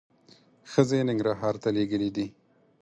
[0.71, 2.27] ښځې ننګرهار ته لېږلي دي.